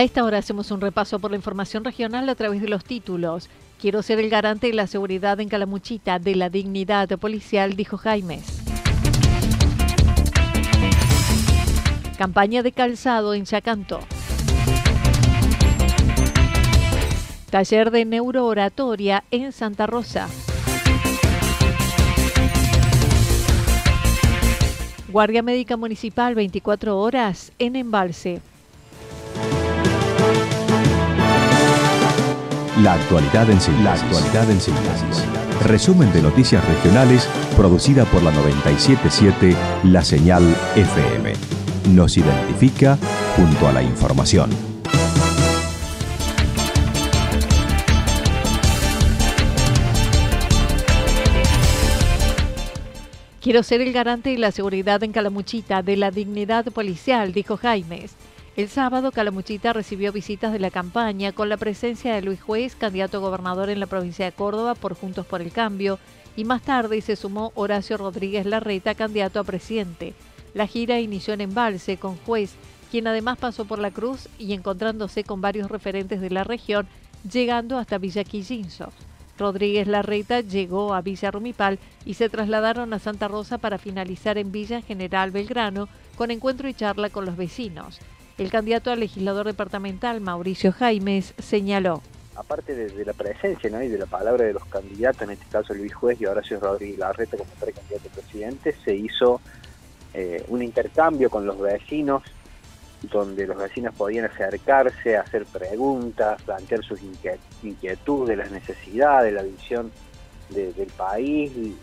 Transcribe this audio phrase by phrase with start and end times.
[0.00, 3.50] A esta hora hacemos un repaso por la información regional a través de los títulos.
[3.78, 8.62] Quiero ser el garante de la seguridad en Calamuchita, de la dignidad policial, dijo Jaimes.
[12.16, 14.00] Campaña de calzado en Chacanto.
[17.50, 20.30] Taller de neurooratoria en Santa Rosa.
[25.08, 28.40] Guardia Médica Municipal 24 horas en Embalse.
[32.82, 34.02] La actualidad en síntesis.
[34.02, 35.24] actualidad en síntesis.
[35.66, 40.42] Resumen de noticias regionales producida por la 977 La Señal
[40.76, 41.32] FM.
[41.90, 42.96] Nos identifica
[43.36, 44.48] junto a la información.
[53.42, 58.14] Quiero ser el garante de la seguridad en Calamuchita, de la dignidad policial, dijo Jaimes.
[58.56, 63.18] El sábado, Calamuchita recibió visitas de la campaña con la presencia de Luis Juez, candidato
[63.18, 66.00] a gobernador en la provincia de Córdoba por Juntos por el Cambio,
[66.36, 70.14] y más tarde se sumó Horacio Rodríguez Larreta, candidato a presidente.
[70.52, 72.54] La gira inició en Embalse con Juez,
[72.90, 76.88] quien además pasó por la Cruz y encontrándose con varios referentes de la región,
[77.30, 78.92] llegando hasta Villa Quillinzo.
[79.38, 84.50] Rodríguez Larreta llegó a Villa Rumipal y se trasladaron a Santa Rosa para finalizar en
[84.50, 88.00] Villa General Belgrano con encuentro y charla con los vecinos.
[88.40, 92.00] El candidato a legislador departamental, Mauricio Jaimes, señaló.
[92.34, 93.82] Aparte de, la presencia ¿no?
[93.82, 96.98] y de la palabra de los candidatos, en este caso Luis Juez y Horacio Rodríguez
[96.98, 99.42] Larreta como precandidato a presidente, se hizo
[100.14, 102.22] eh, un intercambio con los vecinos,
[103.02, 106.98] donde los vecinos podían acercarse, hacer preguntas, plantear sus
[107.62, 109.92] inquietudes, las necesidades, la visión
[110.48, 111.76] del país y,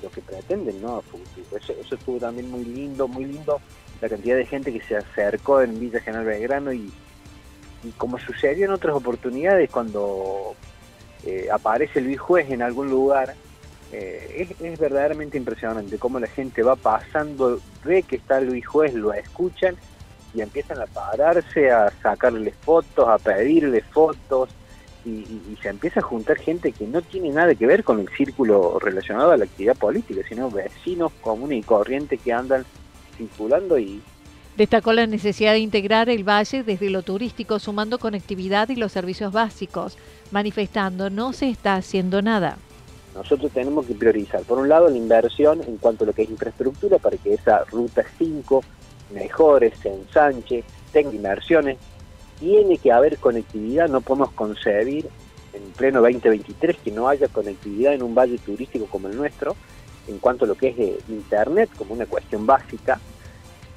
[0.00, 1.02] lo que pretenden, ¿no?
[1.56, 3.60] Eso, eso estuvo también muy lindo, muy lindo
[4.00, 6.92] la cantidad de gente que se acercó en Villa General Belgrano y,
[7.96, 10.54] como sucedió en otras oportunidades cuando
[11.24, 13.34] eh, aparece Luis Juez en algún lugar,
[13.92, 19.12] eh, es, verdaderamente impresionante cómo la gente va pasando, ve que está Luis Juez, lo
[19.12, 19.76] escuchan
[20.34, 24.48] y empiezan a pararse, a sacarle fotos, a pedirle fotos
[25.04, 28.78] y, se empieza a juntar gente que no tiene nada que ver con el círculo
[28.80, 32.64] relacionado a la actividad política, sino vecinos comunes y corrientes que andan
[33.16, 34.02] circulando y...
[34.56, 39.32] Destacó la necesidad de integrar el valle desde lo turístico, sumando conectividad y los servicios
[39.32, 39.98] básicos,
[40.30, 42.56] manifestando no se está haciendo nada.
[43.14, 46.30] Nosotros tenemos que priorizar, por un lado, la inversión en cuanto a lo que es
[46.30, 48.62] infraestructura para que esa ruta 5
[49.12, 51.78] mejore, se ensanche, tenga inversiones.
[52.38, 55.08] Tiene que haber conectividad, no podemos concebir
[55.52, 59.56] en pleno 2023 que no haya conectividad en un valle turístico como el nuestro
[60.08, 63.00] en cuanto a lo que es eh, Internet como una cuestión básica.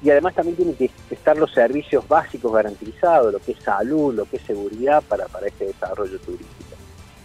[0.01, 4.25] Y además también tienen que estar los servicios básicos garantizados, lo que es salud, lo
[4.25, 6.75] que es seguridad para, para este desarrollo turístico.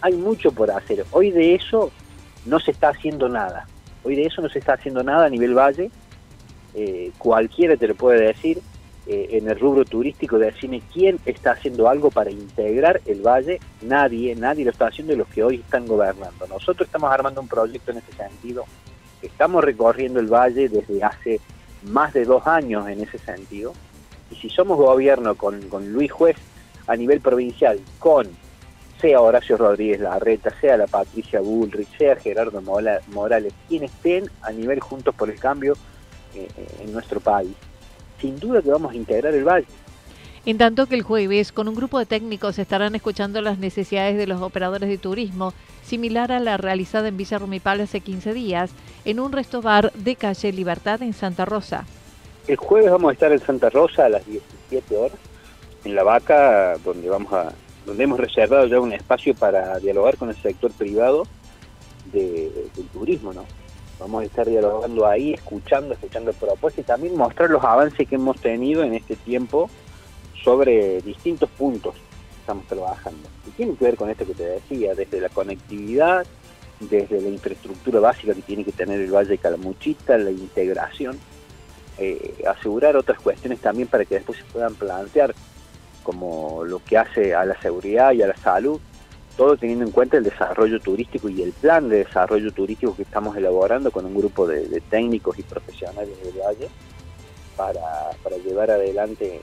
[0.01, 1.05] Hay mucho por hacer.
[1.11, 1.91] Hoy de eso
[2.45, 3.67] no se está haciendo nada.
[4.03, 5.91] Hoy de eso no se está haciendo nada a nivel valle.
[6.73, 8.61] Eh, cualquiera te lo puede decir.
[9.05, 13.59] Eh, en el rubro turístico decirme quién está haciendo algo para integrar el valle.
[13.81, 16.47] Nadie, nadie lo está haciendo de los que hoy están gobernando.
[16.47, 18.65] Nosotros estamos armando un proyecto en ese sentido
[19.23, 21.39] Estamos recorriendo el valle desde hace
[21.85, 23.73] más de dos años en ese sentido.
[24.31, 26.37] Y si somos gobierno con, Luis Juez
[26.87, 28.27] a nivel provincial, con
[28.99, 34.79] sea Horacio Rodríguez Larreta, sea la Patricia Bullrich, sea Gerardo Morales, quienes estén a nivel
[34.79, 35.73] Juntos por el Cambio,
[36.35, 36.47] eh,
[36.79, 37.53] en nuestro país,
[38.19, 39.67] sin duda que vamos a integrar el valle.
[40.45, 44.27] En tanto que el jueves, con un grupo de técnicos, estarán escuchando las necesidades de
[44.27, 45.53] los operadores de turismo,
[45.83, 48.71] similar a la realizada en Villa Rumipal hace 15 días,
[49.05, 51.85] en un resto bar de calle Libertad en Santa Rosa.
[52.45, 55.17] El jueves vamos a estar en Santa Rosa a las 17 horas,
[55.85, 57.53] en La Vaca, donde vamos a
[57.85, 61.23] donde hemos reservado ya un espacio para dialogar con el sector privado
[62.11, 63.45] del turismo, ¿no?
[63.99, 68.39] Vamos a estar dialogando ahí, escuchando, escuchando propuestas y también mostrar los avances que hemos
[68.39, 69.69] tenido en este tiempo
[70.43, 71.95] sobre distintos puntos
[72.39, 73.29] estamos trabajando.
[73.47, 76.25] Y tiene que ver con esto que te decía, desde la conectividad,
[76.79, 81.17] desde la infraestructura básica que tiene que tener el Valle de Calamuchita, la integración,
[81.97, 85.33] eh, asegurar otras cuestiones también para que después se puedan plantear
[86.03, 88.81] como lo que hace a la seguridad y a la salud,
[89.37, 93.37] todo teniendo en cuenta el desarrollo turístico y el plan de desarrollo turístico que estamos
[93.37, 96.67] elaborando con un grupo de, técnicos y profesionales del Valle
[97.55, 99.39] para llevar adelante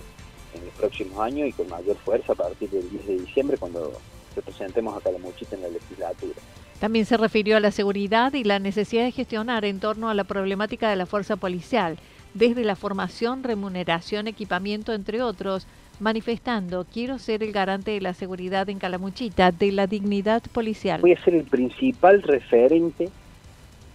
[0.55, 3.93] en los próximos años y con mayor fuerza a partir del 10 de diciembre cuando
[4.35, 6.35] representemos a Calamuchita en la legislatura.
[6.79, 10.25] También se refirió a la seguridad y la necesidad de gestionar en torno a la
[10.25, 11.99] problemática de la fuerza policial,
[12.33, 15.67] desde la formación, remuneración, equipamiento, entre otros,
[15.99, 21.01] manifestando, quiero ser el garante de la seguridad en Calamuchita, de la dignidad policial.
[21.03, 23.11] Voy a ser el principal referente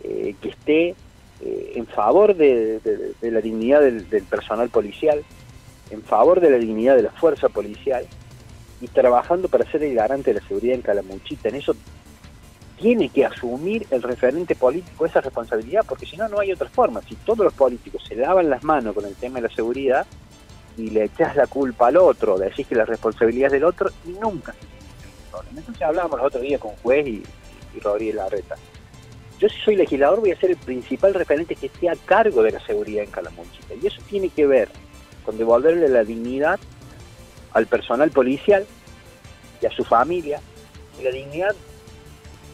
[0.04, 0.96] eh, que esté
[1.42, 2.80] eh, en favor de,
[3.22, 5.24] la dignidad del, personal policial,
[5.90, 8.06] en favor de la dignidad de la fuerza policial
[8.82, 11.50] y trabajando para ser el garante de la seguridad en Calamuchita.
[11.50, 11.76] En eso
[12.78, 17.02] tiene que asumir el referente político esa responsabilidad, porque si no, no hay otra forma.
[17.02, 20.06] Si todos los políticos se lavan las manos con el tema de la seguridad,
[20.78, 24.10] y le echas la culpa al otro, decís que la responsabilidad es del otro y
[24.10, 25.60] nunca se el problema.
[25.60, 27.24] Entonces hablábamos el otro día con juez y,
[27.76, 28.56] y Rodríguez Larreta.
[29.40, 32.52] Yo si soy legislador voy a ser el principal referente que esté a cargo de
[32.52, 33.74] la seguridad en Calamuchita.
[33.82, 34.70] Y eso tiene que ver
[35.26, 36.60] con devolverle la dignidad
[37.54, 38.66] al personal policial
[39.62, 40.40] y a su familia.
[41.00, 41.56] Y la dignidad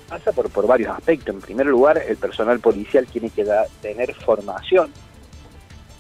[0.08, 1.36] pasa por, por varios aspectos.
[1.36, 3.46] En primer lugar, el personal policial tiene que
[3.82, 4.92] tener formación,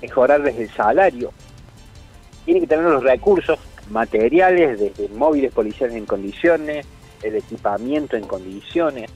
[0.01, 1.31] mejorarles el salario,
[2.45, 3.59] tiene que tener los recursos
[3.89, 6.85] materiales, desde móviles policiales en condiciones,
[7.21, 9.12] el equipamiento en condiciones.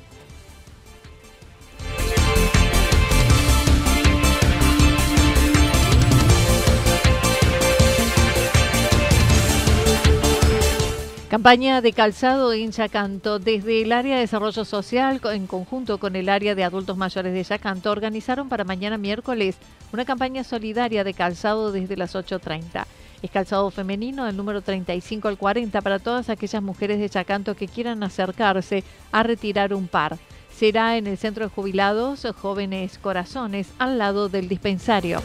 [11.36, 13.40] Campaña de calzado en Yacanto.
[13.40, 17.44] Desde el área de desarrollo social, en conjunto con el área de adultos mayores de
[17.44, 19.58] Yacanto, organizaron para mañana miércoles
[19.92, 22.86] una campaña solidaria de calzado desde las 8.30.
[23.22, 27.68] Es calzado femenino del número 35 al 40 para todas aquellas mujeres de Chacanto que
[27.68, 30.18] quieran acercarse a retirar un par.
[30.56, 35.22] Será en el Centro de Jubilados Jóvenes Corazones, al lado del dispensario.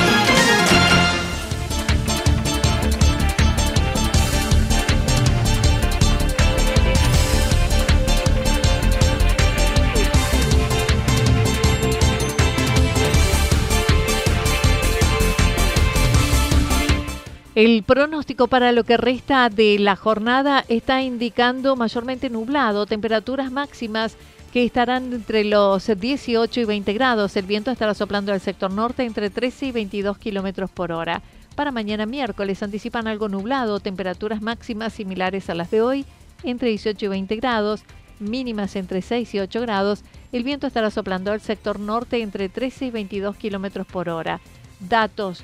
[17.63, 24.17] El pronóstico para lo que resta de la jornada está indicando mayormente nublado, temperaturas máximas
[24.51, 27.37] que estarán entre los 18 y 20 grados.
[27.37, 31.21] El viento estará soplando al sector norte entre 13 y 22 kilómetros por hora.
[31.53, 36.05] Para mañana miércoles anticipan algo nublado, temperaturas máximas similares a las de hoy,
[36.41, 37.83] entre 18 y 20 grados,
[38.19, 40.03] mínimas entre 6 y 8 grados.
[40.31, 44.41] El viento estará soplando al sector norte entre 13 y 22 kilómetros por hora.
[44.79, 45.43] Datos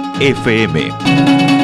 [0.21, 1.60] FM.